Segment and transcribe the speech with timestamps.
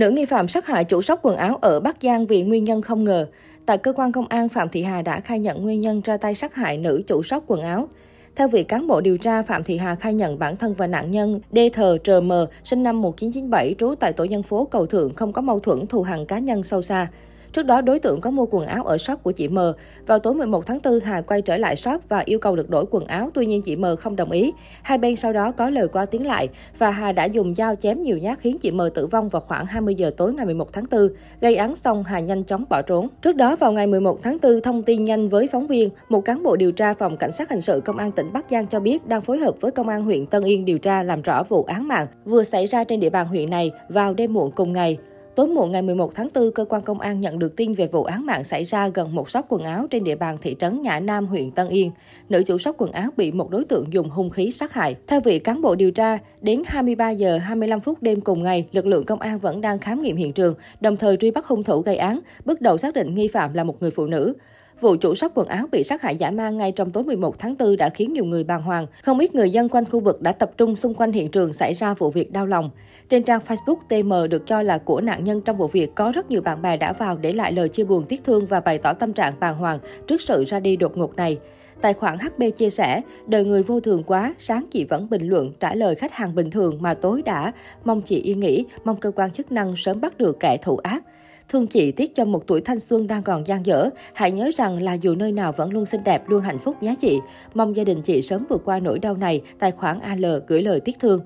[0.00, 2.82] Nữ nghi phạm sát hại chủ shop quần áo ở Bắc Giang vì nguyên nhân
[2.82, 3.26] không ngờ.
[3.66, 6.34] Tại cơ quan công an, Phạm Thị Hà đã khai nhận nguyên nhân ra tay
[6.34, 7.88] sát hại nữ chủ shop quần áo.
[8.36, 11.10] Theo vị cán bộ điều tra, Phạm Thị Hà khai nhận bản thân và nạn
[11.10, 12.32] nhân DTRM
[12.64, 16.02] sinh năm 1997 trú tại tổ dân phố Cầu Thượng không có mâu thuẫn thù
[16.02, 17.08] hằn cá nhân sâu xa.
[17.52, 19.58] Trước đó, đối tượng có mua quần áo ở shop của chị M.
[20.06, 22.84] Vào tối 11 tháng 4, Hà quay trở lại shop và yêu cầu được đổi
[22.90, 24.52] quần áo, tuy nhiên chị M không đồng ý.
[24.82, 28.02] Hai bên sau đó có lời qua tiếng lại và Hà đã dùng dao chém
[28.02, 30.84] nhiều nhát khiến chị M tử vong vào khoảng 20 giờ tối ngày 11 tháng
[30.90, 31.00] 4.
[31.40, 33.08] Gây án xong, Hà nhanh chóng bỏ trốn.
[33.22, 36.42] Trước đó, vào ngày 11 tháng 4, thông tin nhanh với phóng viên, một cán
[36.42, 39.06] bộ điều tra phòng cảnh sát hình sự công an tỉnh Bắc Giang cho biết
[39.06, 41.88] đang phối hợp với công an huyện Tân Yên điều tra làm rõ vụ án
[41.88, 44.98] mạng vừa xảy ra trên địa bàn huyện này vào đêm muộn cùng ngày.
[45.34, 48.04] Tối muộn ngày 11 tháng 4, cơ quan công an nhận được tin về vụ
[48.04, 51.00] án mạng xảy ra gần một shop quần áo trên địa bàn thị trấn Nhã
[51.00, 51.90] Nam, huyện Tân Yên.
[52.28, 54.96] Nữ chủ shop quần áo bị một đối tượng dùng hung khí sát hại.
[55.06, 58.86] Theo vị cán bộ điều tra, đến 23 giờ 25 phút đêm cùng ngày, lực
[58.86, 61.80] lượng công an vẫn đang khám nghiệm hiện trường, đồng thời truy bắt hung thủ
[61.80, 64.34] gây án, bước đầu xác định nghi phạm là một người phụ nữ.
[64.80, 67.54] Vụ chủ shop quần áo bị sát hại giả mang ngay trong tối 11 tháng
[67.58, 68.86] 4 đã khiến nhiều người bàng hoàng.
[69.02, 71.74] Không ít người dân quanh khu vực đã tập trung xung quanh hiện trường xảy
[71.74, 72.70] ra vụ việc đau lòng.
[73.08, 76.30] Trên trang Facebook TM được cho là của nạn nhân trong vụ việc có rất
[76.30, 78.92] nhiều bạn bè đã vào để lại lời chia buồn tiếc thương và bày tỏ
[78.92, 81.38] tâm trạng bàng hoàng trước sự ra đi đột ngột này.
[81.80, 85.52] Tài khoản HB chia sẻ, đời người vô thường quá, sáng chị vẫn bình luận
[85.60, 87.52] trả lời khách hàng bình thường mà tối đã.
[87.84, 91.02] Mong chị yên nghỉ, mong cơ quan chức năng sớm bắt được kẻ thủ ác.
[91.50, 93.88] Thương chị tiếc cho một tuổi thanh xuân đang còn gian dở.
[94.12, 96.94] Hãy nhớ rằng là dù nơi nào vẫn luôn xinh đẹp, luôn hạnh phúc nhé
[97.00, 97.20] chị.
[97.54, 100.80] Mong gia đình chị sớm vượt qua nỗi đau này, tài khoản AL gửi lời
[100.80, 101.20] tiếc thương.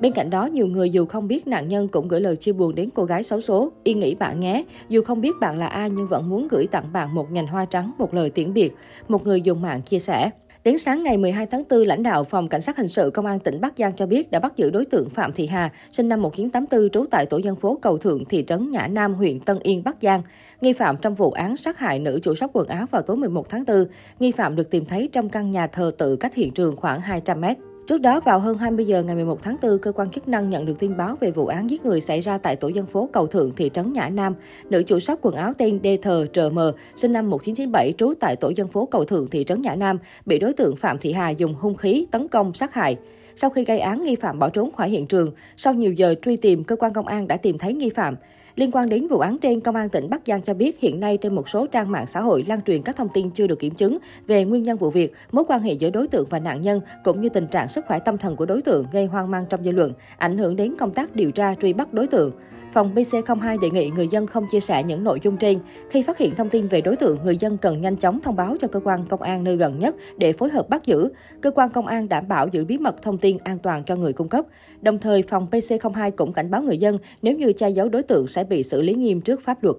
[0.00, 2.74] Bên cạnh đó, nhiều người dù không biết nạn nhân cũng gửi lời chia buồn
[2.74, 3.72] đến cô gái xấu số.
[3.84, 6.92] Yên nghĩ bạn nhé, dù không biết bạn là ai nhưng vẫn muốn gửi tặng
[6.92, 8.72] bạn một nhành hoa trắng, một lời tiễn biệt.
[9.08, 10.30] Một người dùng mạng chia sẻ.
[10.64, 13.38] Đến sáng ngày 12 tháng 4, lãnh đạo Phòng Cảnh sát Hình sự Công an
[13.38, 16.22] tỉnh Bắc Giang cho biết đã bắt giữ đối tượng Phạm Thị Hà, sinh năm
[16.22, 19.84] 1984, trú tại tổ dân phố Cầu Thượng, thị trấn Nhã Nam, huyện Tân Yên,
[19.84, 20.22] Bắc Giang.
[20.60, 23.48] Nghi phạm trong vụ án sát hại nữ chủ shop quần áo vào tối 11
[23.48, 23.84] tháng 4.
[24.20, 27.40] Nghi phạm được tìm thấy trong căn nhà thờ tự cách hiện trường khoảng 200
[27.40, 27.56] mét.
[27.86, 30.66] Trước đó, vào hơn 20 giờ ngày 11 tháng 4, cơ quan chức năng nhận
[30.66, 33.26] được tin báo về vụ án giết người xảy ra tại tổ dân phố Cầu
[33.26, 34.34] Thượng, thị trấn Nhã Nam.
[34.70, 38.36] Nữ chủ shop quần áo tên Đê Thờ Trờ Mờ, sinh năm 1997, trú tại
[38.36, 41.30] tổ dân phố Cầu Thượng, thị trấn Nhã Nam, bị đối tượng Phạm Thị Hà
[41.30, 42.96] dùng hung khí tấn công sát hại.
[43.36, 45.30] Sau khi gây án, nghi phạm bỏ trốn khỏi hiện trường.
[45.56, 48.16] Sau nhiều giờ truy tìm, cơ quan công an đã tìm thấy nghi phạm.
[48.56, 51.16] Liên quan đến vụ án trên, Công an tỉnh Bắc Giang cho biết hiện nay
[51.16, 53.74] trên một số trang mạng xã hội lan truyền các thông tin chưa được kiểm
[53.74, 56.80] chứng về nguyên nhân vụ việc, mối quan hệ giữa đối tượng và nạn nhân
[57.04, 59.64] cũng như tình trạng sức khỏe tâm thần của đối tượng gây hoang mang trong
[59.64, 62.32] dư luận, ảnh hưởng đến công tác điều tra truy bắt đối tượng.
[62.74, 65.58] Phòng BC02 đề nghị người dân không chia sẻ những nội dung trên.
[65.90, 68.56] Khi phát hiện thông tin về đối tượng, người dân cần nhanh chóng thông báo
[68.60, 71.08] cho cơ quan công an nơi gần nhất để phối hợp bắt giữ.
[71.40, 74.12] Cơ quan công an đảm bảo giữ bí mật thông tin an toàn cho người
[74.12, 74.44] cung cấp.
[74.80, 78.28] Đồng thời, phòng PC02 cũng cảnh báo người dân nếu như che giấu đối tượng
[78.28, 79.76] sẽ bị xử lý nghiêm trước pháp luật.